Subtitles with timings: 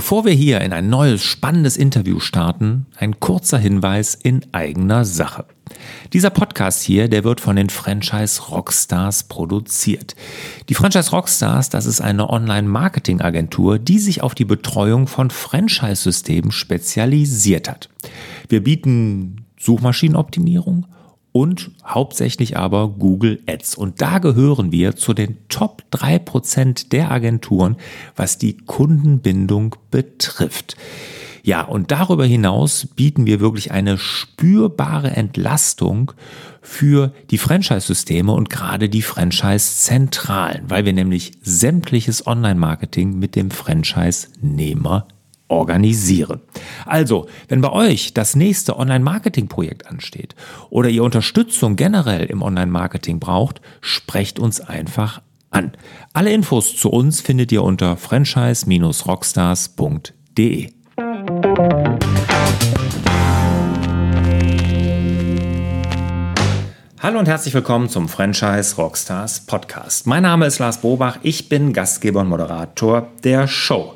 [0.00, 5.44] Bevor wir hier in ein neues spannendes Interview starten, ein kurzer Hinweis in eigener Sache.
[6.14, 10.16] Dieser Podcast hier, der wird von den Franchise Rockstars produziert.
[10.70, 17.68] Die Franchise Rockstars, das ist eine Online-Marketing-Agentur, die sich auf die Betreuung von Franchise-Systemen spezialisiert
[17.68, 17.90] hat.
[18.48, 20.86] Wir bieten Suchmaschinenoptimierung,
[21.32, 23.76] und hauptsächlich aber Google Ads.
[23.76, 27.76] Und da gehören wir zu den Top 3% der Agenturen,
[28.16, 30.76] was die Kundenbindung betrifft.
[31.42, 36.12] Ja, und darüber hinaus bieten wir wirklich eine spürbare Entlastung
[36.60, 45.08] für die Franchise-Systeme und gerade die Franchise-Zentralen, weil wir nämlich sämtliches Online-Marketing mit dem Franchise-Nehmer
[45.50, 46.40] organisieren.
[46.86, 50.34] Also, wenn bei euch das nächste Online-Marketing-Projekt ansteht
[50.70, 55.72] oder ihr Unterstützung generell im Online-Marketing braucht, sprecht uns einfach an.
[56.12, 60.70] Alle Infos zu uns findet ihr unter franchise-rockstars.de.
[67.02, 70.06] Hallo und herzlich willkommen zum Franchise Rockstars Podcast.
[70.06, 73.94] Mein Name ist Lars Bobach, ich bin Gastgeber und Moderator der Show.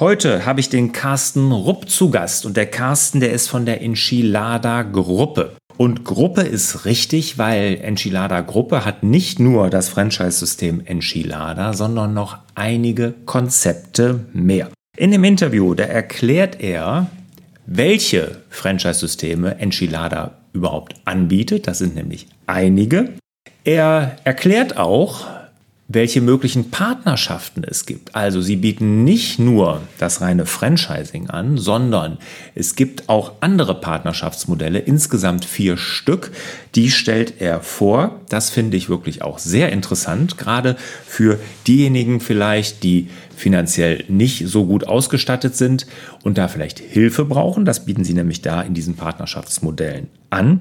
[0.00, 3.82] Heute habe ich den Carsten Rupp zu Gast und der Carsten, der ist von der
[3.82, 5.56] Enchilada Gruppe.
[5.76, 12.38] Und Gruppe ist richtig, weil Enchilada Gruppe hat nicht nur das Franchise-System Enchilada, sondern noch
[12.54, 14.70] einige Konzepte mehr.
[14.96, 17.08] In dem Interview, da erklärt er,
[17.66, 21.66] welche Franchise-Systeme Enchilada überhaupt anbietet.
[21.66, 23.14] Das sind nämlich einige.
[23.64, 25.26] Er erklärt auch,
[25.90, 28.14] welche möglichen Partnerschaften es gibt.
[28.14, 32.18] Also sie bieten nicht nur das reine Franchising an, sondern
[32.54, 36.30] es gibt auch andere Partnerschaftsmodelle, insgesamt vier Stück.
[36.74, 38.20] Die stellt er vor.
[38.28, 44.66] Das finde ich wirklich auch sehr interessant, gerade für diejenigen vielleicht, die finanziell nicht so
[44.66, 45.86] gut ausgestattet sind
[46.22, 47.64] und da vielleicht Hilfe brauchen.
[47.64, 50.60] Das bieten sie nämlich da in diesen Partnerschaftsmodellen an.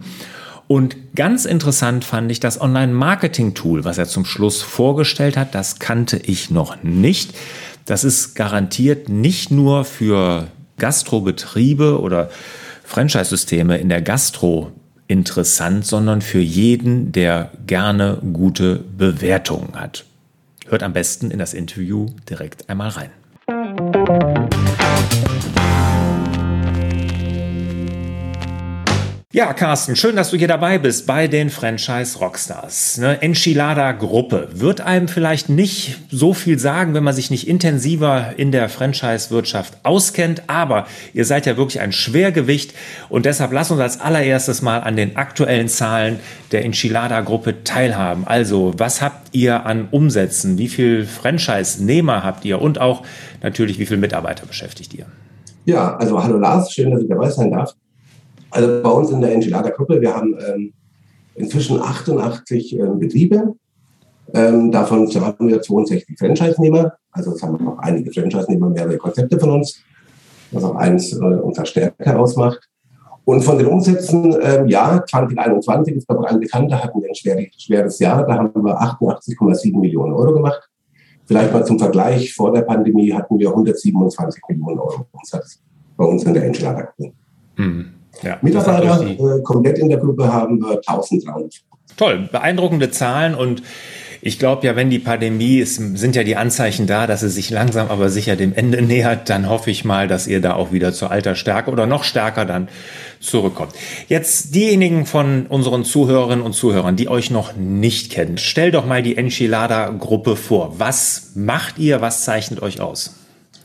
[0.67, 5.55] Und ganz interessant fand ich das Online-Marketing-Tool, was er zum Schluss vorgestellt hat.
[5.55, 7.33] Das kannte ich noch nicht.
[7.85, 12.29] Das ist garantiert nicht nur für Gastrobetriebe oder
[12.83, 14.71] Franchise-Systeme in der Gastro
[15.07, 20.05] interessant, sondern für jeden, der gerne gute Bewertungen hat.
[20.67, 23.09] Hört am besten in das Interview direkt einmal rein.
[29.37, 32.97] Ja, Carsten, schön, dass du hier dabei bist bei den Franchise Rockstars.
[32.97, 33.21] Ne?
[33.21, 38.51] Enchilada Gruppe wird einem vielleicht nicht so viel sagen, wenn man sich nicht intensiver in
[38.51, 42.73] der Franchise-Wirtschaft auskennt, aber ihr seid ja wirklich ein Schwergewicht
[43.09, 46.19] und deshalb lass uns als allererstes mal an den aktuellen Zahlen
[46.51, 48.25] der Enchilada Gruppe teilhaben.
[48.25, 50.57] Also, was habt ihr an Umsätzen?
[50.57, 52.59] Wie viel Franchise-Nehmer habt ihr?
[52.59, 53.03] Und auch
[53.43, 55.05] natürlich, wie viele Mitarbeiter beschäftigt ihr?
[55.65, 57.75] Ja, also hallo Lars, schön, dass ich dabei sein darf.
[58.51, 60.73] Also bei uns in der Enchilada-Gruppe, wir haben ähm,
[61.35, 63.55] inzwischen 88 ähm, Betriebe.
[64.33, 66.93] Ähm, davon haben wir 62 Franchise-Nehmer.
[67.11, 69.81] Also es haben auch einige Franchise-Nehmer mehrere Konzepte von uns,
[70.51, 72.67] was auch eins äh, unserer Stärke ausmacht.
[73.25, 77.45] Und von den Umsätzen, ähm, ja, 2021 ist ich ein Bekannter, hatten wir ein schwer,
[77.57, 78.25] schweres Jahr.
[78.25, 80.69] Da haben wir 88,7 Millionen Euro gemacht.
[81.25, 85.61] Vielleicht mal zum Vergleich, vor der Pandemie hatten wir 127 Millionen Euro Umsatz
[85.97, 87.11] bei uns in der Enchilada-Gruppe.
[87.57, 87.96] Mhm.
[88.23, 91.53] Ja, Mitarbeiter äh, komplett in der Gruppe haben wir 1300.
[91.95, 93.61] Toll, beeindruckende Zahlen und
[94.21, 97.49] ich glaube ja, wenn die Pandemie ist, sind ja die Anzeichen da, dass sie sich
[97.49, 100.93] langsam aber sicher dem Ende nähert, dann hoffe ich mal, dass ihr da auch wieder
[100.93, 102.67] zur alter Stärke oder noch stärker dann
[103.19, 103.73] zurückkommt.
[104.07, 109.01] Jetzt diejenigen von unseren Zuhörerinnen und Zuhörern, die euch noch nicht kennen, stellt doch mal
[109.01, 110.75] die Enchilada Gruppe vor.
[110.77, 112.01] Was macht ihr?
[112.01, 113.15] Was zeichnet euch aus?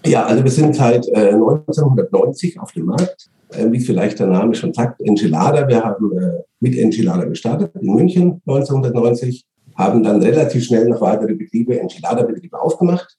[0.04, 3.28] Ja, also wir sind seit äh, 1990 auf dem Markt
[3.70, 5.66] wie vielleicht der Name schon sagt, Enchilada.
[5.68, 9.44] Wir haben äh, mit Enchilada gestartet in München 1990,
[9.76, 13.16] haben dann relativ schnell noch weitere Betriebe, Enchilada-Betriebe aufgemacht.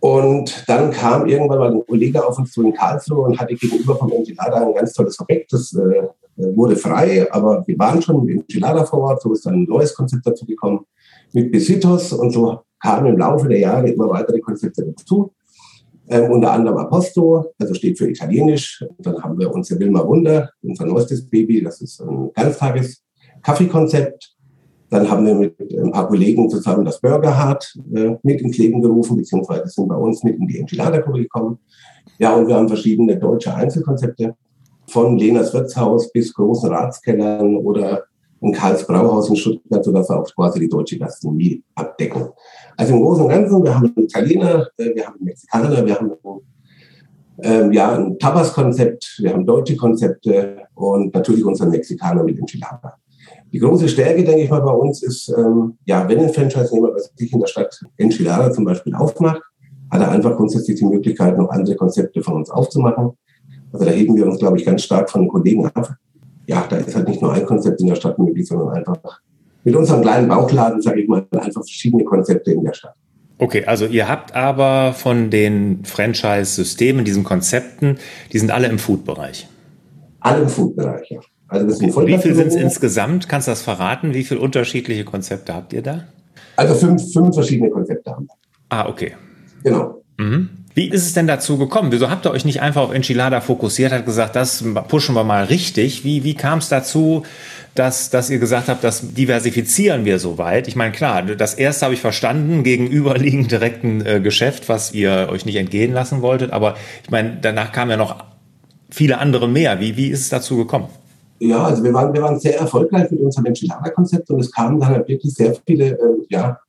[0.00, 3.96] Und dann kam irgendwann mal ein Kollege auf uns zu in Karlsruhe und hatte gegenüber
[3.96, 5.52] vom Enchilada ein ganz tolles Objekt.
[5.52, 6.08] Das äh,
[6.56, 9.22] wurde frei, aber wir waren schon mit Enchilada vor Ort.
[9.22, 10.84] So ist dann ein neues Konzept dazu gekommen
[11.32, 15.32] mit Besitos und so kamen im Laufe der Jahre immer weitere Konzepte dazu.
[16.10, 18.84] Ähm, unter anderem Aposto, also steht für Italienisch.
[18.98, 23.02] Dann haben wir unser Wilma Wunder, unser neuestes Baby, das ist ein ganztages
[23.42, 24.34] Kaffeekonzept.
[24.90, 28.80] Dann haben wir mit ein paar Kollegen zusammen das Burger Hard äh, mit ins Leben
[28.80, 31.58] gerufen, beziehungsweise sind bei uns mit in die Enchilada-Gruppe gekommen.
[32.18, 34.34] Ja, und wir haben verschiedene deutsche Einzelkonzepte,
[34.88, 38.04] von Lenas Wirtshaus bis großen Ratskellern oder
[38.40, 42.28] ein Karls Brauhaus in Stuttgart, sodass wir auch quasi die deutsche Gastronomie abdecken.
[42.76, 46.12] Also im Großen und Ganzen, wir haben Italiener, äh, wir haben Mexikaner, wir haben
[47.40, 52.94] Ähm, ja, ein Tapas-Konzept, wir haben deutsche Konzepte und natürlich unser Mexikaner mit Enchilada.
[53.52, 57.32] Die große Stärke, denke ich mal, bei uns ist, ähm, ja, wenn ein Franchise-Nehmer sich
[57.32, 59.40] in der Stadt Enchilada zum Beispiel aufmacht,
[59.90, 63.12] hat er einfach grundsätzlich die Möglichkeit, noch andere Konzepte von uns aufzumachen.
[63.72, 65.96] Also da heben wir uns, glaube ich, ganz stark von den Kollegen ab.
[66.48, 69.20] Ja, da ist halt nicht nur ein Konzept in der Stadt möglich, sondern einfach
[69.64, 72.94] mit unserem kleinen Bauchladen, sage ich mal, einfach verschiedene Konzepte in der Stadt.
[73.36, 77.98] Okay, also ihr habt aber von den Franchise-Systemen, diesen Konzepten,
[78.32, 79.46] die sind alle im Food-Bereich.
[80.20, 81.20] Alle im Food-Bereich, ja.
[81.48, 83.28] Also das sind Wie viel sind es insgesamt?
[83.28, 84.14] Kannst du das verraten?
[84.14, 86.04] Wie viele unterschiedliche Konzepte habt ihr da?
[86.56, 88.34] Also fünf, fünf verschiedene Konzepte haben wir.
[88.70, 89.12] Ah, okay.
[89.64, 90.02] Genau.
[90.18, 90.48] Mhm.
[90.78, 91.90] Wie ist es denn dazu gekommen?
[91.90, 95.42] Wieso habt ihr euch nicht einfach auf Enchilada fokussiert, hat gesagt, das pushen wir mal
[95.42, 96.04] richtig?
[96.04, 97.24] Wie, wie kam es dazu,
[97.74, 100.68] dass, dass ihr gesagt habt, das diversifizieren wir so weit?
[100.68, 105.44] Ich meine, klar, das erste habe ich verstanden, gegenüberliegend direkten äh, Geschäft, was ihr euch
[105.44, 106.52] nicht entgehen lassen wolltet.
[106.52, 108.22] Aber ich meine, danach kamen ja noch
[108.88, 109.80] viele andere mehr.
[109.80, 110.86] Wie, wie ist es dazu gekommen?
[111.40, 114.90] Ja, also wir waren, wir waren sehr erfolgreich mit unserem Enchilada-Konzept und es kamen dann
[114.90, 116.60] halt wirklich sehr viele äh, ja,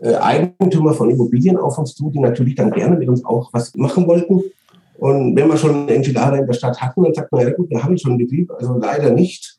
[0.00, 3.74] äh, Eigentümer von Immobilien auf uns zu, die natürlich dann gerne mit uns auch was
[3.74, 4.42] machen wollten.
[4.98, 7.68] Und wenn wir schon eine Enchilada in der Stadt hatten, dann sagt man, ja gut,
[7.70, 9.58] wir haben schon einen Betrieb, also leider nicht.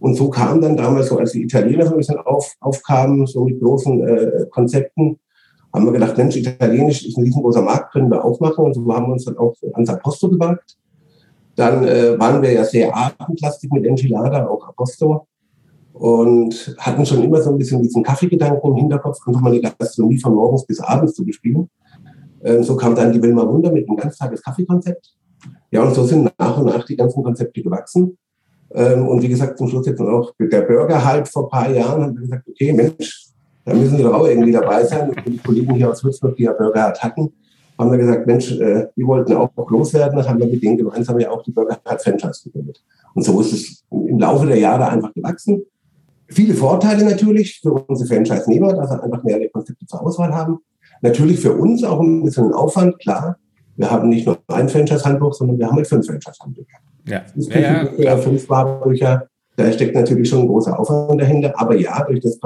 [0.00, 3.44] Und so kam dann damals, so als die Italiener so ein bisschen auf, aufkamen, so
[3.44, 5.18] mit großen äh, Konzepten,
[5.72, 8.64] haben wir gedacht, Mensch, Italienisch ist ein riesengroßer Markt, können wir auch machen.
[8.66, 10.76] Und so haben wir uns dann auch ans Aposto gewagt.
[11.56, 15.26] Dann äh, waren wir ja sehr abendlastig mit Enchilada, auch Aposto.
[15.94, 20.18] Und hatten schon immer so ein bisschen diesen Kaffeegedanken im Hinterkopf, einfach mal die Gastronomie
[20.18, 21.70] von morgens bis abends zu bespielen.
[22.42, 25.14] Ähm, so kam dann die Wilma Wunder mit einem Ganztages-Kaffeekonzept.
[25.70, 28.18] Ja, und so sind nach und nach die ganzen Konzepte gewachsen.
[28.72, 32.02] Ähm, und wie gesagt, zum Schluss jetzt auch der Burger halt vor ein paar Jahren
[32.02, 33.28] haben wir gesagt, okay, Mensch,
[33.64, 35.10] da müssen wir doch auch irgendwie dabei sein.
[35.10, 37.32] Und die Kollegen hier aus Würzburg, die ja Burger Hut hatten,
[37.78, 40.76] haben wir gesagt, Mensch, äh, wir wollten auch groß werden, dann haben wir mit denen
[40.76, 42.82] gemeinsam ja auch die Burger Hut Franchise gegründet.
[43.14, 45.64] Und so ist es im Laufe der Jahre einfach gewachsen.
[46.28, 50.58] Viele Vorteile natürlich für unsere Franchise-Nehmer, dass sie einfach mehrere Konzepte zur Auswahl haben.
[51.02, 53.36] Natürlich für uns auch ein bisschen Aufwand, klar.
[53.76, 56.78] Wir haben nicht nur ein Franchise-Handbuch, sondern wir haben halt fünf Franchise-Handbücher.
[57.06, 57.22] Ja.
[57.36, 58.16] ja, ja.
[58.16, 59.26] fünf Wahrbücher.
[59.56, 61.52] Da steckt natürlich schon ein großer Aufwand dahinter.
[61.56, 62.38] Aber ja, durch das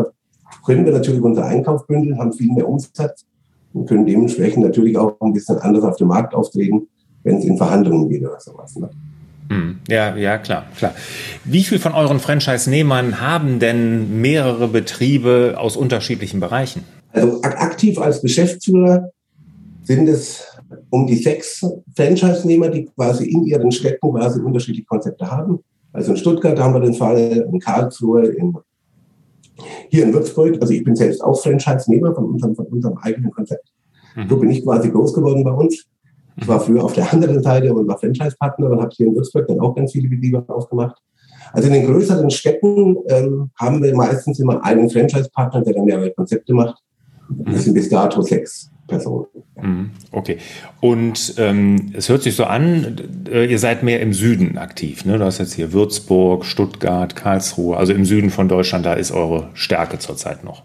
[0.66, 3.24] können wir natürlich unser Einkauf bündeln, haben viel mehr Umsatz
[3.72, 6.88] und können dementsprechend natürlich auch ein bisschen anders auf dem Markt auftreten,
[7.22, 8.76] wenn es in Verhandlungen geht oder sowas.
[8.76, 8.90] Ne?
[9.50, 9.78] Hm.
[9.88, 10.94] Ja, ja, klar, klar.
[11.44, 16.84] Wie viel von euren Franchise-Nehmern haben denn mehrere Betriebe aus unterschiedlichen Bereichen?
[17.12, 19.10] Also aktiv als Geschäftsführer
[19.84, 20.44] sind es
[20.90, 21.64] um die sechs
[21.96, 25.60] Franchise-Nehmer, die quasi in ihren Städten quasi unterschiedliche Konzepte haben.
[25.92, 28.54] Also in Stuttgart haben wir den Fall, in Karlsruhe, in
[29.88, 33.72] hier in Würzburg, also ich bin selbst auch Franchise-Nehmer von unserem, von unserem eigenen Konzept.
[34.14, 34.28] Mhm.
[34.28, 35.84] So bin ich quasi groß geworden bei uns.
[36.40, 39.48] Ich war früher auf der anderen Seite und war Franchise-Partner und habe hier in Würzburg
[39.48, 40.96] dann auch ganz viele Betriebe aufgemacht.
[41.52, 46.10] Also in den größeren Städten ähm, haben wir meistens immer einen Franchise-Partner, der dann mehrere
[46.10, 46.82] Konzepte macht.
[47.30, 49.26] Das sind bis dato sechs Personen.
[49.60, 49.90] Mhm.
[50.12, 50.38] Okay.
[50.80, 52.96] Und ähm, es hört sich so an,
[53.30, 55.04] äh, ihr seid mehr im Süden aktiv.
[55.04, 55.18] Ne?
[55.18, 57.76] Du hast jetzt hier Würzburg, Stuttgart, Karlsruhe.
[57.76, 60.62] Also im Süden von Deutschland, da ist eure Stärke zurzeit noch.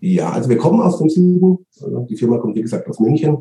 [0.00, 1.58] Ja, also wir kommen aus dem Süden.
[2.08, 3.38] Die Firma kommt, wie gesagt, aus München.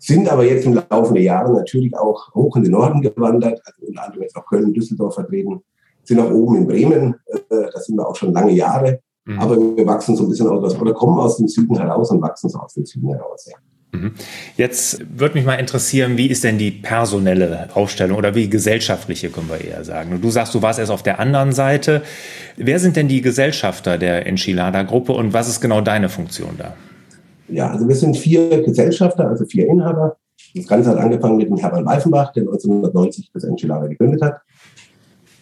[0.00, 3.60] Sind aber jetzt im Laufe der Jahre natürlich auch hoch in den Norden gewandert.
[3.64, 5.60] Also unter anderem jetzt auch Köln, Düsseldorf vertreten.
[6.04, 7.16] Sind auch oben in Bremen.
[7.26, 9.00] Äh, da sind wir auch schon lange Jahre.
[9.26, 9.38] Mhm.
[9.38, 12.48] Aber wir wachsen so ein bisschen aus, oder kommen aus dem Süden heraus und wachsen
[12.48, 13.58] so aus dem Süden heraus, ja.
[13.92, 14.12] Mhm.
[14.56, 19.50] Jetzt würde mich mal interessieren, wie ist denn die personelle Aufstellung oder wie gesellschaftliche, können
[19.50, 20.20] wir eher sagen.
[20.22, 22.02] Du sagst, du warst erst auf der anderen Seite.
[22.56, 26.74] Wer sind denn die Gesellschafter der Enchilada-Gruppe und was ist genau deine Funktion da?
[27.50, 30.16] Ja, also wir sind vier Gesellschafter, also vier Inhaber.
[30.54, 34.40] Das Ganze hat angefangen mit dem Hermann Weifenbach, der 1990 das Enchilada gegründet hat.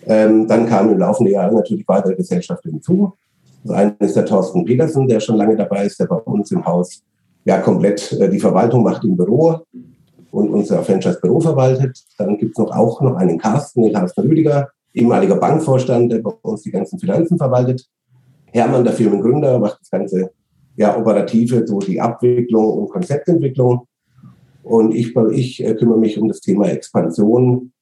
[0.07, 3.13] Ähm, dann kamen im Laufe der Jahre natürlich weitere Gesellschaften hinzu.
[3.65, 6.65] Das eine ist der Thorsten Petersen, der schon lange dabei ist, der bei uns im
[6.65, 7.03] Haus
[7.45, 9.59] ja komplett äh, die Verwaltung macht im Büro
[10.31, 11.99] und unser Franchise-Büro verwaltet.
[12.17, 16.31] Dann gibt es noch auch noch einen Carsten, den Carsten Rüdiger, ehemaliger Bankvorstand, der bei
[16.43, 17.87] uns die ganzen Finanzen verwaltet.
[18.47, 20.31] Hermann, der Firmengründer, macht das ganze
[20.79, 23.87] ja, operative, so die Abwicklung und Konzeptentwicklung.
[24.63, 27.73] Und ich, ich äh, kümmere mich um das Thema Expansion,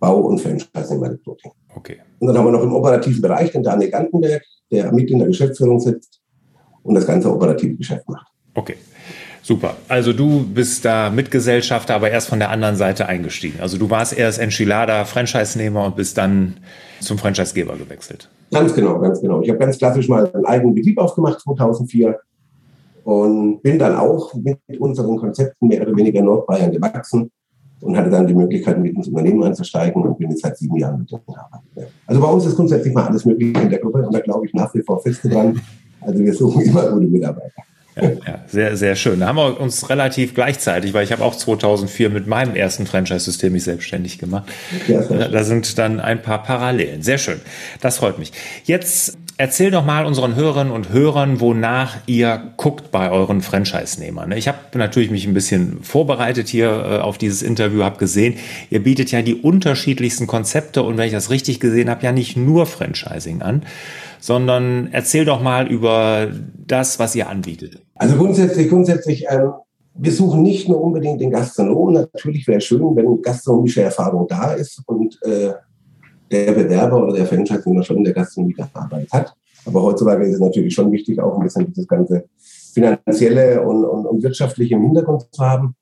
[0.00, 1.52] Bau und Franchising bei Recruiting.
[1.74, 1.98] Okay.
[2.18, 5.28] Und dann haben wir noch im operativen Bereich den Daniel Gantenberg, der mit in der
[5.28, 6.20] Geschäftsführung sitzt
[6.82, 8.26] und das ganze operative Geschäft macht.
[8.54, 8.76] Okay.
[9.42, 9.76] Super.
[9.86, 13.60] Also du bist da Mitgesellschafter, aber erst von der anderen Seite eingestiegen.
[13.60, 16.56] Also du warst erst Enchilada Franchise-Nehmer und bist dann
[17.00, 18.28] zum Franchisegeber gewechselt.
[18.50, 19.42] Ganz genau, ganz genau.
[19.42, 22.18] Ich habe ganz klassisch mal einen eigenen Betrieb aufgemacht 2004
[23.06, 27.30] und bin dann auch mit unseren Konzepten mehr oder weniger Nordbayern gewachsen.
[27.80, 30.98] und hatte dann die Möglichkeit, mit ins Unternehmen einzusteigen und bin jetzt seit sieben Jahren
[31.00, 31.92] mit drin arbeiten.
[32.06, 34.54] Also bei uns ist grundsätzlich mal alles möglich in der Gruppe und da glaube ich
[34.54, 35.60] nach wie vor fest dran.
[36.00, 37.62] Also wir suchen immer gute Mitarbeiter.
[37.94, 39.20] Ja, ja, sehr, sehr schön.
[39.20, 43.52] Da haben wir uns relativ gleichzeitig, weil ich habe auch 2004 mit meinem ersten Franchise-System
[43.52, 44.50] mich selbstständig gemacht.
[44.88, 47.02] Ja, da sind dann ein paar Parallelen.
[47.02, 47.40] Sehr schön.
[47.80, 48.32] Das freut mich.
[48.64, 54.32] Jetzt erzähl doch mal unseren Hörerinnen und Hörern, wonach ihr guckt bei euren Franchise-Nehmern.
[54.32, 58.34] Ich habe natürlich mich ein bisschen vorbereitet hier äh, auf dieses Interview, habe gesehen,
[58.70, 62.36] ihr bietet ja die unterschiedlichsten Konzepte und wenn ich das richtig gesehen habe, ja nicht
[62.36, 63.62] nur Franchising an
[64.18, 66.28] sondern erzähl doch mal über
[66.66, 67.80] das, was ihr anbietet.
[67.94, 69.52] Also grundsätzlich, grundsätzlich, ähm,
[69.94, 71.94] wir suchen nicht nur unbedingt den Gastronomen.
[71.94, 75.52] Natürlich wäre es schön, wenn gastronomische Erfahrung da ist und äh,
[76.30, 79.34] der Bewerber oder der Franchise-Nehmer schon in der Gastronomie gearbeitet hat.
[79.64, 82.24] Aber heutzutage ist es natürlich schon wichtig, auch ein bisschen dieses ganze
[82.72, 85.74] finanzielle und, und, und wirtschaftliche im Hintergrund zu haben.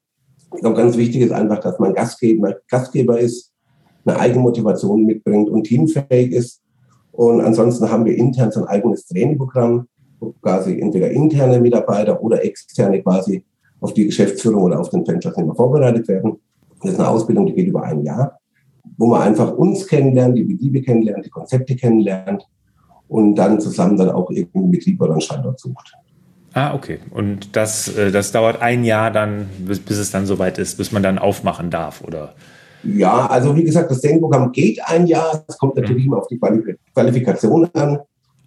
[0.55, 3.53] Ich glaube, ganz wichtig ist einfach, dass man Gastgeber, Gastgeber ist,
[4.07, 6.61] eine Eigenmotivation mitbringt und teamfähig ist
[7.15, 9.87] und ansonsten haben wir intern so ein eigenes Trainingprogramm,
[10.19, 13.45] wo quasi entweder interne Mitarbeiter oder externe quasi
[13.81, 16.41] auf die Geschäftsführung oder auf den Franchise vorbereitet werden.
[16.83, 18.41] Das ist eine Ausbildung, die geht über ein Jahr,
[18.97, 22.47] wo man einfach uns kennenlernt, die Betriebe kennenlernt, die Konzepte kennenlernt
[23.09, 25.95] und dann zusammen dann auch irgendeinen Betrieb oder einen Standort sucht.
[26.53, 27.01] Ah, okay.
[27.11, 30.93] Und das, äh, das dauert ein Jahr dann, bis, bis es dann soweit ist, bis
[30.93, 32.35] man dann aufmachen darf, oder?
[32.85, 35.45] Ja, also wie gesagt, das Denkprogramm geht ein Jahr.
[35.49, 37.99] Es kommt natürlich immer auf die Qualifikation an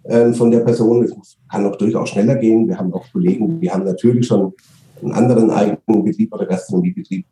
[0.03, 1.03] äh, von der Person.
[1.03, 2.67] Es kann auch durchaus schneller gehen.
[2.67, 4.53] Wir haben auch Kollegen, die haben natürlich schon
[5.01, 7.25] einen anderen eigenen Betrieb oder Gastronomiebetrieb,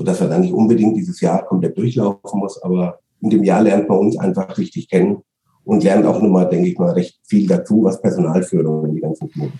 [0.00, 2.62] sodass er dann nicht unbedingt dieses Jahr komplett durchlaufen muss.
[2.62, 5.18] Aber in dem Jahr lernt man uns einfach richtig kennen
[5.64, 9.28] und lernt auch nochmal, denke ich mal, recht viel dazu, was Personalführung und die ganzen
[9.28, 9.52] Dinge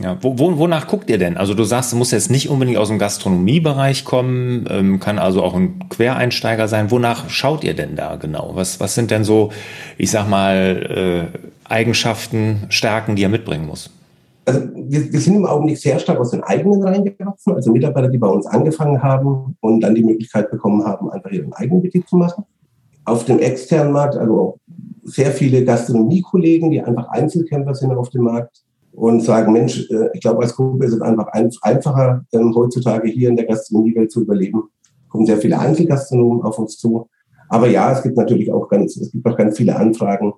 [0.00, 1.36] ja, wo, wo, wonach guckt ihr denn?
[1.36, 5.40] Also du sagst, du musst jetzt nicht unbedingt aus dem Gastronomiebereich kommen, ähm, kann also
[5.42, 6.90] auch ein Quereinsteiger sein.
[6.90, 8.52] Wonach schaut ihr denn da genau?
[8.54, 9.52] Was, was sind denn so,
[9.96, 11.38] ich sag mal, äh,
[11.68, 13.90] Eigenschaften, Stärken, die er mitbringen muss?
[14.46, 18.18] Also wir, wir sind im Augenblick sehr stark aus den eigenen reingewachsen, also Mitarbeiter, die
[18.18, 22.16] bei uns angefangen haben und dann die Möglichkeit bekommen haben, einfach ihren eigenen Betrieb zu
[22.16, 22.44] machen.
[23.06, 24.58] Auf dem externen Markt, also
[25.02, 30.20] sehr viele Gastronomiekollegen, die einfach Einzelkämpfer sind auf dem Markt, und sagen, Mensch, äh, ich
[30.20, 31.26] glaube, als Gruppe ist es einfach
[31.62, 34.64] einfacher, ähm, heutzutage hier in der Gastronomiewelt zu überleben.
[35.08, 37.08] Kommen sehr viele Einzelgastronomen auf uns zu.
[37.48, 40.32] Aber ja, es gibt natürlich auch ganz, es gibt auch ganz viele Anfragen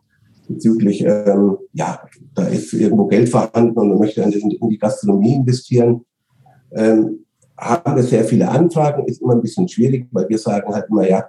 [0.49, 2.01] bezüglich, ähm, ja,
[2.35, 6.05] da ist irgendwo Geld vorhanden und man möchte in die Gastronomie investieren.
[6.73, 7.25] Ähm,
[7.59, 11.09] haben wir sehr viele Anfragen, ist immer ein bisschen schwierig, weil wir sagen halt immer,
[11.09, 11.25] ja,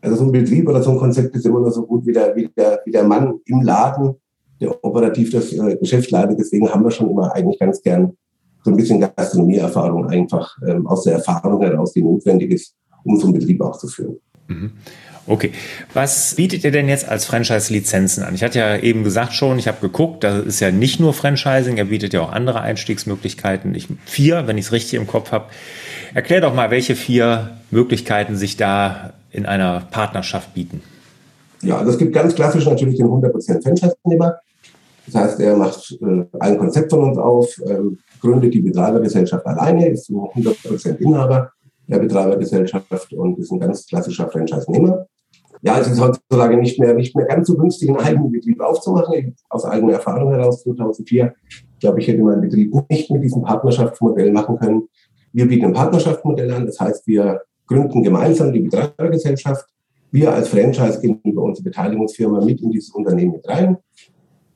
[0.00, 2.34] also so ein Betrieb oder so ein Konzept ist immer nur so gut wie der,
[2.36, 4.14] wie der, wie der Mann im Laden
[4.60, 6.38] der operativ das äh, Geschäft leitet.
[6.38, 8.16] Deswegen haben wir schon immer eigentlich ganz gern
[8.64, 12.74] so ein bisschen Gastronomieerfahrung einfach ähm, aus der Erfahrung heraus, die notwendig ist,
[13.04, 14.16] um so einen Betrieb auch zu führen.
[14.48, 14.72] Mhm.
[15.28, 15.52] Okay.
[15.92, 18.34] Was bietet ihr denn jetzt als Franchise-Lizenzen an?
[18.34, 21.76] Ich hatte ja eben gesagt schon, ich habe geguckt, das ist ja nicht nur Franchising,
[21.76, 23.74] er bietet ja auch andere Einstiegsmöglichkeiten.
[23.74, 25.44] Ich, vier, wenn ich es richtig im Kopf habe.
[26.14, 30.82] Erklär doch mal, welche vier Möglichkeiten sich da in einer Partnerschaft bieten.
[31.60, 34.38] Ja, also es gibt ganz klassisch natürlich den 100% Franchise-Nehmer.
[35.06, 39.88] Das heißt, er macht äh, ein Konzept von uns auf, ähm, gründet die Betreibergesellschaft alleine,
[39.88, 41.52] ist so 100% Inhaber
[41.86, 45.06] der Betreibergesellschaft und ist ein ganz klassischer Franchise-Nehmer.
[45.62, 49.34] Ja, es ist heutzutage nicht mehr, nicht mehr ganz so günstig, einen eigenen Betrieb aufzumachen.
[49.48, 54.32] Aus eigener Erfahrung heraus, 2004, ich glaube, ich hätte meinen Betrieb nicht mit diesem Partnerschaftsmodell
[54.32, 54.88] machen können.
[55.32, 59.66] Wir bieten ein Partnerschaftsmodell an, das heißt, wir gründen gemeinsam die Betreibergesellschaft.
[60.10, 63.76] Wir als Franchise gehen über unsere Beteiligungsfirma mit in dieses Unternehmen mit rein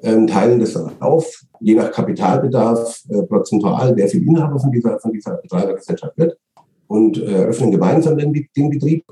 [0.03, 4.99] ähm, teilen das dann auf, je nach Kapitalbedarf, äh, prozentual, wer viel Inhaber von dieser,
[4.99, 6.37] von dieser Betreibergesellschaft wird
[6.89, 9.05] und äh, öffnen gemeinsam den, den Betrieb.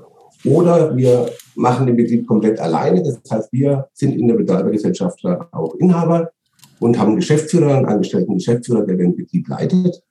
[0.45, 3.03] Oder wir machen den Betrieb komplett alleine.
[3.03, 6.31] Das heißt, wir sind in der Betreibergesellschaft auch Inhaber
[6.79, 10.01] und haben einen Geschäftsführer, einen angestellten Geschäftsführer, der den Betrieb leitet.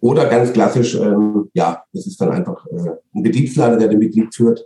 [0.00, 4.34] Oder ganz klassisch, ähm, ja, das ist dann einfach äh, ein Betriebsleiter, der den Betrieb
[4.34, 4.64] führt.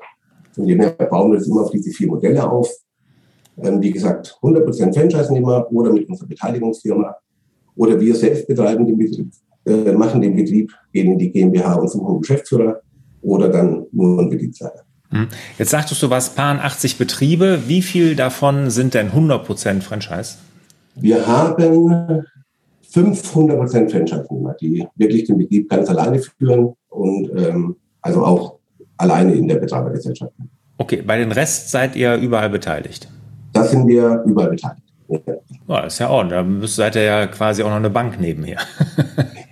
[0.52, 2.70] Von dem her bauen wir das immer auf diese vier Modelle auf
[3.62, 7.16] ähm, wie gesagt, 100% Franchise-Nehmer oder mit unserer Beteiligungsfirma.
[7.76, 9.30] Oder wir selbst betreiben den Betrieb,
[9.64, 12.80] äh, machen den Betrieb, gehen in die GmbH und suchen einen Geschäftsführer
[13.22, 14.85] oder dann nur einen Betriebsleiter.
[15.10, 15.28] Hm.
[15.58, 17.60] Jetzt sagtest du was, paar 80 Betriebe.
[17.66, 20.36] Wie viel davon sind denn 100% Franchise?
[20.96, 22.24] Wir haben
[22.92, 28.58] 500% Franchise-Nehmer, die wirklich den Betrieb ganz alleine führen und ähm, also auch
[28.96, 30.32] alleine in der Betreibergesellschaft.
[30.78, 33.08] Okay, bei den Rest seid ihr überall beteiligt?
[33.52, 34.82] Da sind wir überall beteiligt.
[35.08, 36.24] Ja, das ist ja auch.
[36.24, 38.58] Da seid ihr ja quasi auch noch eine Bank nebenher.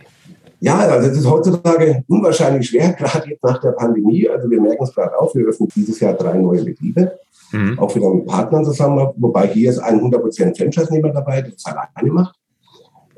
[0.64, 4.26] Ja, also es ist heutzutage unwahrscheinlich schwer, gerade jetzt nach der Pandemie.
[4.26, 7.18] Also wir merken es gerade auch, wir öffnen dieses Jahr drei neue Betriebe,
[7.52, 7.78] mhm.
[7.78, 12.10] auch wieder mit Partnern zusammen, wobei hier ist ein 100% Franchise-Nehmer dabei, der das alleine
[12.10, 12.34] macht.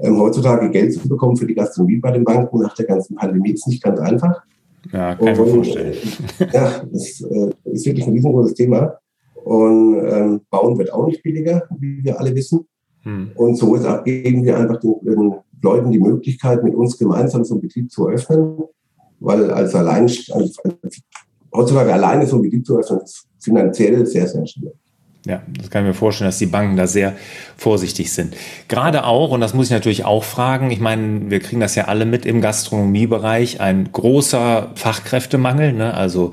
[0.00, 3.52] Ähm, heutzutage Geld zu bekommen für die Gastronomie bei den Banken nach der ganzen Pandemie
[3.52, 4.42] ist nicht ganz einfach.
[4.92, 5.94] Ja, kann ich mir vorstellen.
[6.52, 8.98] Ja, das äh, ist wirklich ein riesengroßes Thema.
[9.44, 12.66] Und ähm, Bauen wird auch nicht billiger, wie wir alle wissen.
[13.02, 13.30] Hm.
[13.36, 17.54] Und so ist geben wir einfach den, den, Leuten die Möglichkeit, mit uns gemeinsam so
[17.54, 18.58] einen Betrieb zu öffnen,
[19.20, 21.00] weil als allein, als, als,
[21.54, 24.76] heutzutage alleine so einen Betrieb zu öffnen, ist finanziell sehr, sehr schwierig.
[25.26, 27.16] Ja, das kann ich mir vorstellen, dass die Banken da sehr
[27.56, 28.36] vorsichtig sind.
[28.68, 31.86] Gerade auch, und das muss ich natürlich auch fragen, ich meine, wir kriegen das ja
[31.86, 35.72] alle mit im Gastronomiebereich, ein großer Fachkräftemangel.
[35.72, 35.94] Ne?
[35.94, 36.30] Also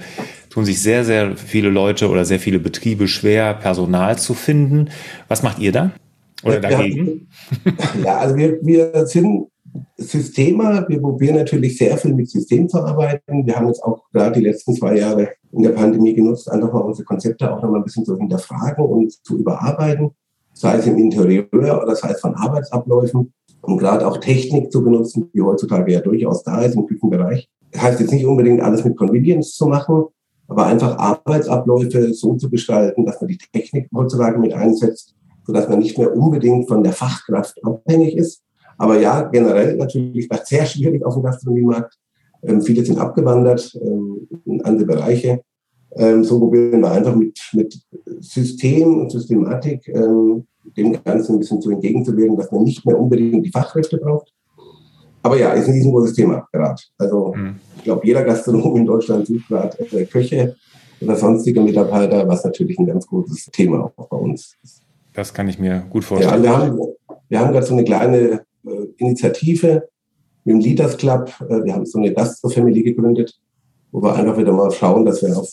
[0.51, 4.89] tun sich sehr, sehr viele Leute oder sehr viele Betriebe schwer, Personal zu finden.
[5.27, 5.92] Was macht ihr da?
[6.44, 7.28] Oder dagegen?
[8.04, 9.48] ja, also wir, wir sind
[9.98, 10.86] Systemer.
[10.88, 13.46] Wir probieren natürlich sehr viel mit System zu arbeiten.
[13.46, 16.80] Wir haben jetzt auch gerade die letzten zwei Jahre in der Pandemie genutzt, einfach mal
[16.80, 20.12] unsere Konzepte auch noch mal ein bisschen zu hinterfragen und zu überarbeiten,
[20.54, 25.30] sei es im Interieur oder sei es von Arbeitsabläufen, um gerade auch Technik zu benutzen,
[25.34, 27.50] die heutzutage ja durchaus da ist im Küchenbereich.
[27.72, 30.06] Das heißt jetzt nicht unbedingt alles mit Convenience zu machen,
[30.48, 35.80] aber einfach Arbeitsabläufe so zu gestalten, dass man die Technik heutzutage mit einsetzt, sodass man
[35.80, 38.42] nicht mehr unbedingt von der Fachkraft abhängig ist.
[38.78, 41.98] Aber ja, generell natürlich war es sehr schwierig auf dem Gastronomiemarkt.
[42.44, 45.42] Ähm, viele sind abgewandert ähm, in andere Bereiche.
[45.96, 47.80] Ähm, so probieren wir einfach mit, mit
[48.20, 50.46] System und Systematik ähm,
[50.76, 54.34] dem Ganzen ein bisschen zu entgegenzuwirken, dass man nicht mehr unbedingt die Fachkräfte braucht.
[55.22, 56.82] Aber ja, ist ein riesengroßes Thema gerade.
[56.98, 57.56] Also mhm.
[57.78, 60.56] ich glaube, jeder Gastronom in Deutschland sucht gerade äh, Köche
[61.00, 64.83] oder sonstige Mitarbeiter, was natürlich ein ganz großes Thema auch bei uns ist.
[65.13, 66.43] Das kann ich mir gut vorstellen.
[66.43, 66.79] Ja, wir haben,
[67.29, 69.88] wir haben gerade so eine kleine äh, Initiative
[70.43, 71.32] mit dem Leaders Club.
[71.41, 73.39] Äh, wir haben so eine Gastro-Family gegründet,
[73.91, 75.47] wo wir einfach wieder mal schauen, dass wir, auf,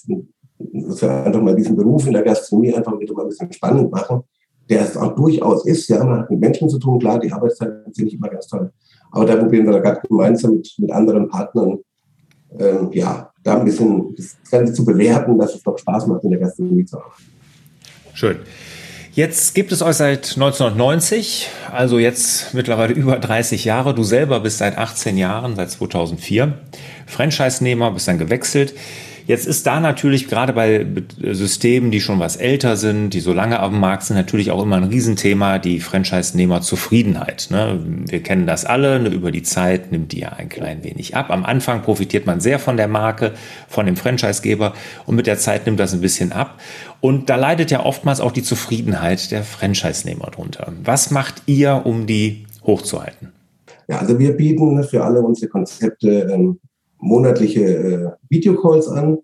[0.58, 3.90] dass wir einfach mal diesen Beruf in der Gastronomie einfach wieder mal ein bisschen spannend
[3.92, 4.22] machen,
[4.68, 5.88] der es auch durchaus ist.
[5.88, 8.72] Ja, man hat mit Menschen zu tun, klar, die Arbeitszeiten sind nicht immer ganz toll.
[9.10, 11.78] Aber da probieren wir da gerade gemeinsam mit, mit anderen Partnern,
[12.58, 16.30] ähm, ja, da ein bisschen das Ganze zu bewerten, dass es doch Spaß macht, in
[16.30, 17.22] der Gastronomie zu arbeiten.
[18.12, 18.36] Schön.
[19.12, 23.92] Jetzt gibt es euch seit 1990, also jetzt mittlerweile über 30 Jahre.
[23.92, 26.56] Du selber bist seit 18 Jahren, seit 2004
[27.06, 28.72] Franchise-Nehmer, bist dann gewechselt.
[29.30, 30.84] Jetzt ist da natürlich gerade bei
[31.20, 34.74] Systemen, die schon was älter sind, die so lange dem Markt sind, natürlich auch immer
[34.74, 37.46] ein Riesenthema, die Franchise-Nehmer-Zufriedenheit.
[37.48, 37.78] Ne?
[38.08, 39.08] Wir kennen das alle, ne?
[39.08, 41.30] über die Zeit nimmt die ja ein klein wenig ab.
[41.30, 43.34] Am Anfang profitiert man sehr von der Marke,
[43.68, 44.74] von dem Franchisegeber
[45.06, 46.60] und mit der Zeit nimmt das ein bisschen ab.
[47.00, 50.72] Und da leidet ja oftmals auch die Zufriedenheit der Franchise-Nehmer drunter.
[50.82, 53.28] Was macht ihr, um die hochzuhalten?
[53.86, 56.58] Ja, also wir bieten für alle unsere Konzepte ähm,
[57.00, 59.18] monatliche äh, Videocalls an,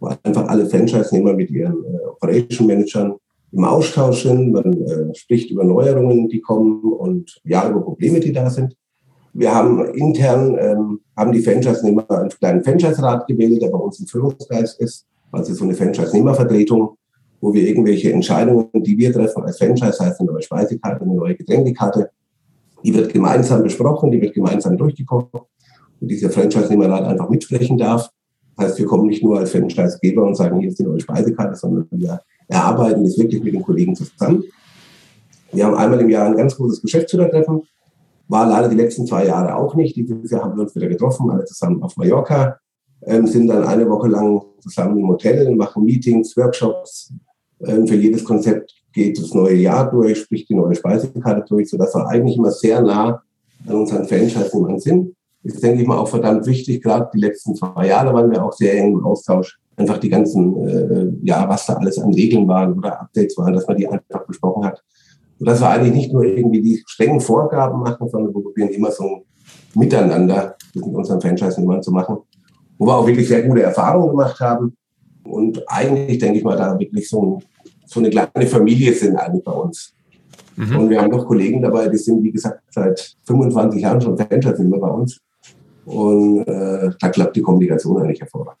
[0.00, 3.14] wo einfach alle Franchise-Nehmer mit ihren äh, Operation Managern
[3.52, 4.52] im Austausch sind.
[4.52, 8.76] Man äh, spricht über Neuerungen, die kommen und ja, über Probleme, die da sind.
[9.34, 14.06] Wir haben intern, ähm, haben die Franchise-Nehmer einen kleinen Franchise-Rat gewählt, der bei uns im
[14.06, 15.06] Führungsgeist ist.
[15.30, 16.96] Also so eine Franchise-Nehmervertretung,
[17.40, 21.34] wo wir irgendwelche Entscheidungen, die wir treffen als Franchise, heißt eine neue Speisekarte, eine neue
[21.34, 22.10] Getränkekarte,
[22.84, 25.30] die wird gemeinsam besprochen, die wird gemeinsam durchgekocht
[26.02, 28.10] und dieser Franchise-Nehmerrat einfach mitsprechen darf.
[28.56, 31.54] Das heißt, wir kommen nicht nur als Franchise-Geber und sagen, hier ist die neue Speisekarte,
[31.54, 34.44] sondern wir erarbeiten es wirklich mit den Kollegen zusammen.
[35.52, 37.62] Wir haben einmal im Jahr ein ganz großes Geschäftsführertreffen.
[38.28, 39.96] War leider die letzten zwei Jahre auch nicht.
[39.96, 42.58] Dieses Jahr haben wir uns wieder getroffen, alle zusammen auf Mallorca,
[43.02, 47.12] ähm, sind dann eine Woche lang zusammen im Hotel, machen Meetings, Workshops.
[47.64, 51.94] Ähm, für jedes Konzept geht das neue Jahr durch, sprich die neue Speisekarte durch, sodass
[51.94, 53.22] wir eigentlich immer sehr nah
[53.66, 56.82] an unseren Franchise-Nehmern sind ist, denke ich mal, auch verdammt wichtig.
[56.82, 59.58] Gerade die letzten zwei Jahre waren wir auch sehr eng im Austausch.
[59.76, 63.66] Einfach die ganzen, äh, ja, was da alles an Regeln waren oder Updates waren, dass
[63.66, 64.82] man die einfach besprochen hat.
[65.38, 68.90] Und dass wir eigentlich nicht nur irgendwie die strengen Vorgaben machen, sondern wir probieren immer
[68.90, 69.22] so ein
[69.74, 72.18] Miteinander mit unseren Franchise-Nehmern zu machen,
[72.78, 74.76] wo wir auch wirklich sehr gute Erfahrungen gemacht haben.
[75.24, 77.44] Und eigentlich, denke ich mal, da wirklich so, ein,
[77.86, 79.94] so eine kleine Familie sind eigentlich bei uns.
[80.56, 80.76] Mhm.
[80.76, 84.78] Und wir haben noch Kollegen dabei, die sind, wie gesagt, seit 25 Jahren schon Franchise-Nehmer
[84.78, 85.18] bei uns.
[85.84, 88.58] Und äh, da klappt die Kommunikation eigentlich hervorragend.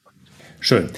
[0.60, 0.90] Schön.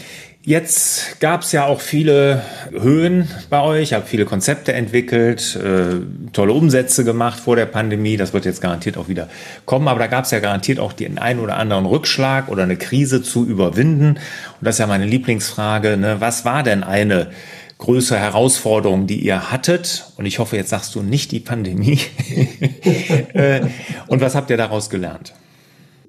[0.47, 6.03] Jetzt gab es ja auch viele Höhen bei euch, habt viele Konzepte entwickelt, äh,
[6.35, 8.19] tolle Umsätze gemacht vor der Pandemie.
[8.19, 9.31] Das wird jetzt garantiert auch wieder
[9.65, 12.77] kommen, aber da gab es ja garantiert auch den einen oder anderen Rückschlag oder eine
[12.77, 14.09] Krise zu überwinden.
[14.11, 14.19] Und
[14.61, 15.97] das ist ja meine Lieblingsfrage.
[15.97, 16.17] Ne?
[16.19, 17.31] Was war denn eine
[17.79, 20.13] größere Herausforderung, die ihr hattet?
[20.19, 22.01] Und ich hoffe, jetzt sagst du nicht die Pandemie.
[23.33, 23.63] Äh,
[24.07, 25.35] und was habt ihr daraus gelernt?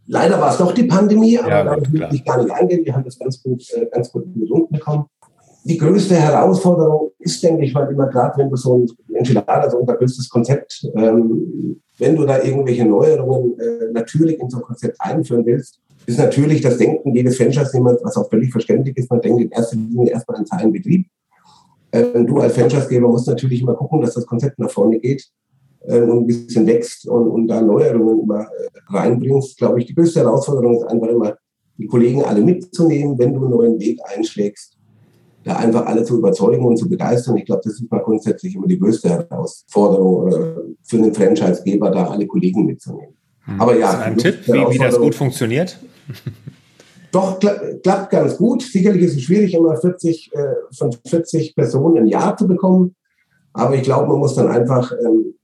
[0.08, 2.86] Leider war es doch die Pandemie, aber ja, damit will ich gar nicht eingehen.
[2.86, 5.06] Wir haben das ganz gut, äh, ganz gut gesund bekommen.
[5.64, 9.78] Die größte Herausforderung ist, denke ich mal, immer gerade, wenn du so ein Enchilada, so
[9.78, 14.96] unser größtes Konzept, ähm, wenn du da irgendwelche Neuerungen äh, natürlich in so ein Konzept
[15.00, 19.10] einführen willst, ist natürlich das Denken jedes Franchise-Nehmers, was auch völlig verständlich ist.
[19.10, 21.08] Man denkt in erster Linie erstmal an seinen Betrieb.
[21.92, 25.28] Ähm, du als Franchise-Geber musst natürlich immer gucken, dass das Konzept nach vorne geht
[25.88, 29.58] äh, und ein bisschen wächst und, und da Neuerungen immer äh, reinbringst.
[29.58, 31.36] Glaube ich, die größte Herausforderung ist einfach immer,
[31.78, 34.76] die Kollegen alle mitzunehmen, wenn du einen neuen Weg einschlägst
[35.46, 37.38] da einfach alle zu überzeugen und zu begeistern.
[37.38, 42.08] Ich glaube, das ist mal grundsätzlich immer die größte Herausforderung äh, für einen Franchisegeber, da
[42.08, 43.16] alle Kollegen mitzunehmen.
[43.42, 43.62] Hm.
[43.62, 43.92] Aber ja.
[43.92, 45.80] Ist ein Tipp, wie, wie das gut funktioniert?
[47.12, 48.64] Doch, klappt ganz gut.
[48.64, 50.44] Sicherlich ist es schwierig, immer 40, äh,
[50.76, 52.96] von 40 Personen im Jahr zu bekommen.
[53.54, 55.36] Aber ich glaube, man muss dann einfach ähm,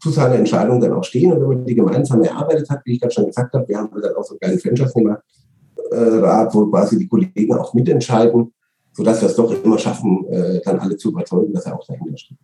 [0.00, 1.32] zu seiner Entscheidung dann auch stehen.
[1.32, 3.90] Und wenn man die gemeinsam erarbeitet hat, wie ich gerade schon gesagt habe, wir haben
[4.00, 8.52] dann auch so einen kleinen Franchise-Nehmer-Rat, wo quasi die Kollegen auch mitentscheiden
[8.98, 12.18] sodass wir es doch immer schaffen, äh, dann alle zu überzeugen, dass er auch dahinter
[12.18, 12.36] steht.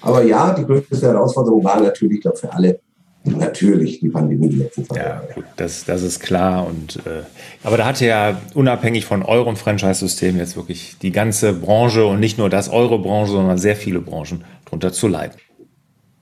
[0.00, 2.80] Aber ja, die größte Herausforderung war natürlich, glaube für alle,
[3.24, 4.96] natürlich die Pandemie die letzten zwei.
[4.96, 6.66] Ja, gut, das, das ist klar.
[6.66, 7.24] Und, äh,
[7.62, 12.38] aber da hatte ja unabhängig von eurem Franchise-System jetzt wirklich die ganze Branche und nicht
[12.38, 15.36] nur das eure Branche, sondern sehr viele Branchen drunter zu leiden.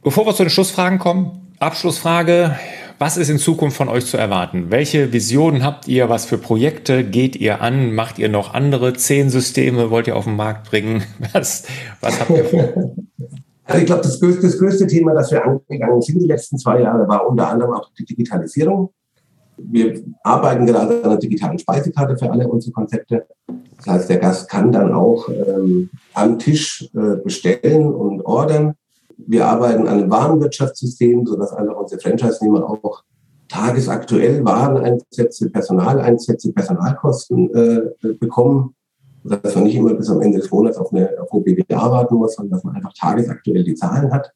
[0.02, 2.56] Bevor wir zu den Schlussfragen kommen, Abschlussfrage.
[2.98, 4.70] Was ist in Zukunft von euch zu erwarten?
[4.70, 6.08] Welche Visionen habt ihr?
[6.08, 7.92] Was für Projekte geht ihr an?
[7.92, 8.94] Macht ihr noch andere?
[8.94, 11.02] Zehn Systeme wollt ihr auf den Markt bringen?
[11.34, 11.64] Was,
[12.00, 12.72] was habt ihr vor?
[13.64, 16.80] Also ich glaube, das größte, das größte Thema, das wir angegangen sind die letzten zwei
[16.80, 18.92] Jahre, war unter anderem auch die Digitalisierung.
[19.58, 23.28] Wir arbeiten gerade an einer digitalen Speisekarte für alle unsere Konzepte.
[23.76, 28.74] Das heißt, der Gast kann dann auch ähm, am Tisch äh, bestellen und ordern.
[29.26, 33.02] Wir arbeiten an einem Warenwirtschaftssystem, sodass einfach unsere Franchise-Nehmer auch
[33.48, 38.74] tagesaktuell Wareneinsätze, Personaleinsätze, Personalkosten äh, bekommen,
[39.24, 42.14] dass man nicht immer bis am Ende des Monats auf eine, auf eine BWA warten
[42.14, 44.32] muss, sondern dass man einfach tagesaktuell die Zahlen hat.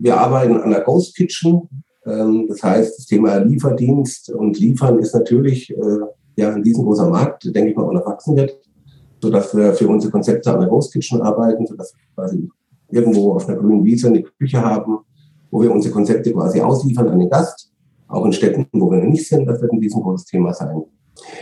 [0.00, 1.68] Wir arbeiten an der Ghost Kitchen.
[2.04, 6.00] Ähm, das heißt, das Thema Lieferdienst und Liefern ist natürlich äh,
[6.36, 8.56] ja ein riesengroßer Markt, denke ich mal, auch noch wachsen wird,
[9.20, 12.48] sodass wir für unsere Konzepte an der Ghost Kitchen arbeiten, sodass wir quasi
[12.90, 14.98] irgendwo auf einer grünen Wiese eine Küche haben,
[15.50, 17.70] wo wir unsere Konzepte quasi ausliefern an den Gast,
[18.08, 19.46] auch in Städten, wo wir noch nicht sind.
[19.46, 20.82] Das wird ein riesengroßes Thema sein.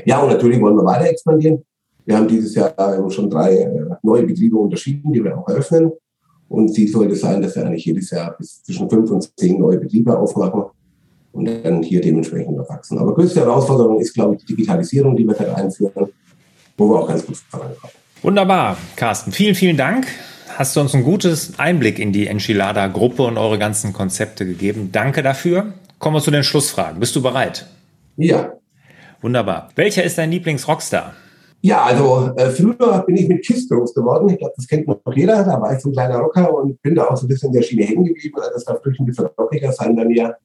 [0.04, 1.62] Ja, und natürlich wollen wir weiter expandieren.
[2.04, 2.74] Wir haben dieses Jahr
[3.10, 3.70] schon drei äh,
[4.02, 5.90] neue Betriebe unterschieden, die wir auch eröffnen.
[6.48, 9.78] Und Ziel sollte sein, dass wir eigentlich jedes Jahr bis zwischen fünf und zehn neue
[9.78, 10.66] Betriebe aufmachen
[11.32, 12.98] und dann hier dementsprechend wachsen.
[12.98, 16.08] Aber größte Herausforderung ist, glaube ich, die Digitalisierung, die wir da einführen,
[16.76, 17.94] wo wir auch ganz gut vorankommen.
[18.22, 19.32] Wunderbar, Carsten.
[19.32, 20.06] Vielen, vielen Dank
[20.56, 24.90] hast du uns einen gutes Einblick in die Enchilada-Gruppe und eure ganzen Konzepte gegeben.
[24.90, 25.74] Danke dafür.
[25.98, 26.98] Kommen wir zu den Schlussfragen.
[26.98, 27.66] Bist du bereit?
[28.16, 28.54] Ja.
[29.20, 29.68] Wunderbar.
[29.76, 31.14] Welcher ist dein Lieblings-Rockstar?
[31.60, 34.28] Ja, also äh, früher bin ich mit Kiss groß geworden.
[34.28, 35.42] Ich glaube, das kennt noch jeder.
[35.44, 37.54] Da war ich so ein kleiner Rocker und bin da auch so ein bisschen in
[37.54, 38.36] der Schiene hängen geblieben.
[38.38, 40.36] Also das darf durch ein bisschen rockiger sein bei mir.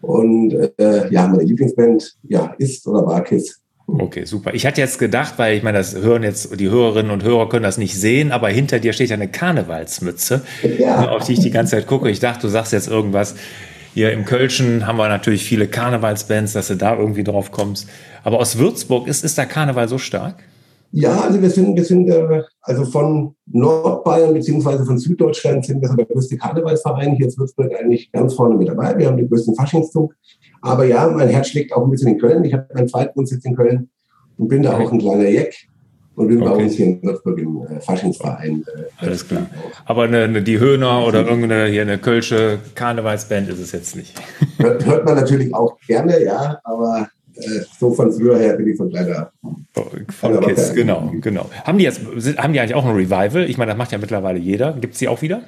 [0.00, 3.60] Und äh, ja, meine Lieblingsband ja, ist oder war Kiss.
[3.90, 4.52] Okay, super.
[4.52, 7.62] Ich hatte jetzt gedacht, weil ich meine, das hören jetzt die Hörerinnen und Hörer können
[7.62, 10.42] das nicht sehen, aber hinter dir steht ja eine Karnevalsmütze,
[10.78, 11.08] ja.
[11.08, 12.10] auf die ich die ganze Zeit gucke.
[12.10, 13.34] Ich dachte, du sagst jetzt irgendwas.
[13.94, 17.88] Hier im Kölschen haben wir natürlich viele Karnevalsbands, dass du da irgendwie drauf kommst.
[18.24, 20.36] Aber aus Würzburg ist, ist der Karneval so stark?
[20.90, 25.88] Ja, also wir sind, wir sind äh, also von Nordbayern beziehungsweise von Süddeutschland sind wir
[25.88, 27.14] so der größte Karnevalsverein.
[27.16, 28.96] Hier ist Würzburg eigentlich ganz vorne mit dabei.
[28.96, 30.14] Wir haben den größten Faschingszug.
[30.62, 32.42] Aber ja, mein Herz schlägt auch ein bisschen in Köln.
[32.44, 33.90] Ich habe meinen zweiten Wohnsitz in Köln
[34.38, 34.86] und bin da okay.
[34.86, 35.54] auch ein kleiner Jack
[36.14, 36.50] und bin okay.
[36.50, 38.64] bei uns hier in Würzburg im äh, Faschingsverein.
[38.74, 39.46] Äh, Alles klar.
[39.84, 44.14] Aber eine, eine, die Höhner oder irgendeine hier eine Kölsche Karnevalsband ist es jetzt nicht.
[44.56, 48.76] Hört, hört man natürlich auch gerne, ja, aber äh, so von früher her bin ich
[48.76, 49.30] so ein kleiner.
[49.72, 51.48] Von Kiss, genau, genau.
[51.64, 52.00] Haben die jetzt,
[52.36, 53.48] haben die eigentlich auch ein Revival?
[53.48, 54.72] Ich meine, das macht ja mittlerweile jeder.
[54.72, 55.42] Gibt es die auch wieder?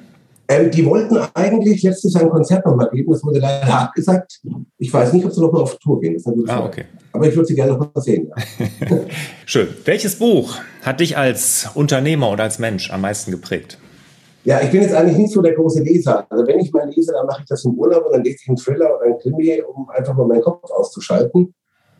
[0.47, 4.41] Ähm, die wollten eigentlich letztes Jahr ein Konzert nochmal geben, das wurde leider abgesagt.
[4.77, 6.21] Ich weiß nicht, ob sie nochmal auf Tour gehen.
[6.47, 6.85] ah, okay.
[7.13, 8.29] Aber ich würde sie gerne noch mal sehen.
[8.29, 8.97] Ja.
[9.45, 9.69] Schön.
[9.85, 13.77] Welches Buch hat dich als Unternehmer oder als Mensch am meisten geprägt?
[14.43, 16.25] Ja, ich bin jetzt eigentlich nicht so der große Leser.
[16.29, 18.49] Also wenn ich mal lese, dann mache ich das im Urlaub und dann lese ich
[18.49, 21.53] einen Thriller oder einen Krimi, um einfach mal meinen Kopf auszuschalten.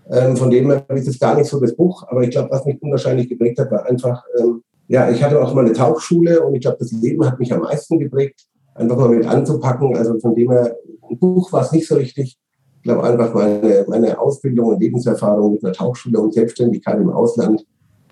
[0.10, 2.66] Ähm, von dem her ist es gar nicht so das Buch, aber ich glaube, was
[2.66, 6.54] mich unwahrscheinlich geprägt hat, war einfach ähm, ja, ich hatte auch mal eine Tauchschule und
[6.54, 9.96] ich glaube, das Leben hat mich am meisten geprägt, einfach mal mit anzupacken.
[9.96, 10.76] Also von dem her,
[11.10, 12.38] ein Buch war es nicht so richtig.
[12.76, 17.66] Ich glaube einfach meine, meine Ausbildung und Lebenserfahrung mit einer Tauchschule und Selbstständigkeit im Ausland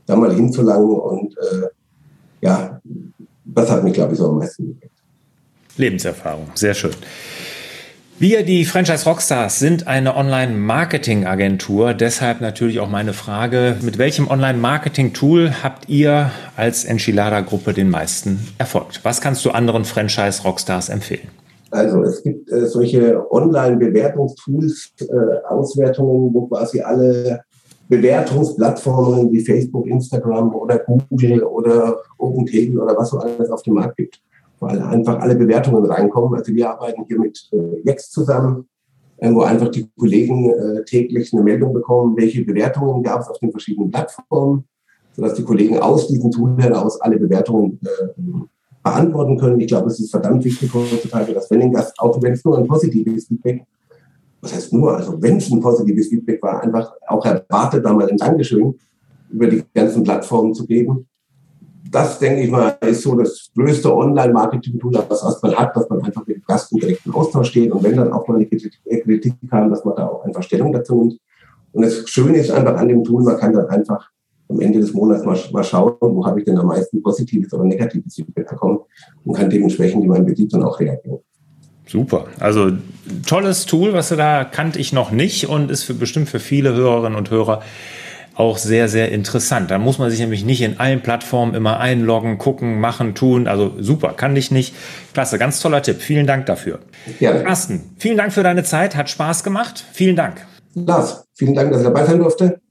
[0.06, 1.67] da mal hinzulangen und äh,
[2.39, 2.80] ja,
[3.43, 4.93] das hat mich, glaube ich, so am meisten geprägt.
[5.75, 6.91] Lebenserfahrung, sehr schön.
[8.22, 11.94] Wir, die Franchise Rockstars, sind eine Online-Marketing-Agentur.
[11.94, 18.88] Deshalb natürlich auch meine Frage, mit welchem Online-Marketing-Tool habt ihr als Enchilada-Gruppe den meisten Erfolg?
[19.04, 21.30] Was kannst du anderen Franchise Rockstars empfehlen?
[21.72, 25.06] Also es gibt äh, solche Online-Bewertungstools, äh,
[25.48, 27.40] Auswertungen, wo quasi alle
[27.88, 33.96] Bewertungsplattformen wie Facebook, Instagram oder Google oder OpenTable oder was so alles auf dem Markt
[33.96, 34.20] gibt,
[34.60, 36.38] weil einfach alle Bewertungen reinkommen.
[36.38, 38.67] Also wir arbeiten hier mit äh, Jex zusammen,
[39.17, 43.39] äh, wo einfach die Kollegen äh, täglich eine Meldung bekommen, welche Bewertungen gab es auf
[43.39, 44.65] den verschiedenen Plattformen,
[45.15, 48.22] sodass die Kollegen aus diesem Tool heraus alle Bewertungen äh,
[48.84, 49.60] beantworten können.
[49.60, 52.58] Ich glaube, es ist verdammt wichtig heutzutage, dass wenn ein Gast, auch wenn es nur
[52.58, 53.65] ein positives Feedback,
[54.41, 58.10] was heißt nur, also wenn es ein positives Feedback war, einfach auch erwartet, da mal
[58.10, 58.76] ein Dankeschön
[59.30, 61.09] über die ganzen Plattformen zu geben.
[61.91, 66.25] Das, denke ich mal, ist so das größte Online-Marketing-Tool, was man hat, dass man einfach
[66.28, 69.69] mit dem Gast im direkten Austausch steht und wenn dann auch mal eine Kritik kam,
[69.69, 71.19] dass man da auch einfach Stellung dazu nimmt.
[71.71, 74.10] Und das Schöne ist einfach an dem Tool, man kann dann einfach
[74.49, 77.63] am Ende des Monats mal, mal schauen, wo habe ich denn am meisten positives oder
[77.63, 78.80] negatives Feedback bekommen
[79.23, 81.19] und kann dementsprechend in meinem Betrieb dann auch reagieren.
[81.86, 82.25] Super.
[82.39, 82.71] Also
[83.25, 86.73] tolles Tool, was du da kannte ich noch nicht und ist für, bestimmt für viele
[86.73, 87.62] Hörerinnen und Hörer
[88.39, 89.69] auch sehr, sehr interessant.
[89.69, 93.47] Da muss man sich nämlich nicht in allen Plattformen immer einloggen, gucken, machen, tun.
[93.47, 94.73] Also super, kann ich nicht.
[95.13, 95.97] Klasse, ganz toller Tipp.
[95.99, 96.80] Vielen Dank dafür.
[97.19, 97.43] Gerne.
[97.43, 98.95] Carsten, vielen Dank für deine Zeit.
[98.95, 99.84] Hat Spaß gemacht.
[99.91, 100.45] Vielen Dank.
[100.73, 102.62] Lars, vielen Dank, dass ich dabei sein durfte.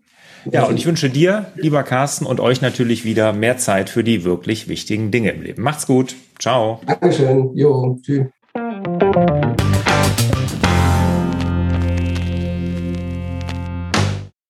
[0.50, 4.24] Ja, und ich wünsche dir, lieber Carsten, und euch natürlich wieder mehr Zeit für die
[4.24, 5.62] wirklich wichtigen Dinge im Leben.
[5.62, 6.14] Macht's gut.
[6.38, 6.80] Ciao.
[6.86, 7.50] Dankeschön.
[7.54, 8.24] Jo, tschüss.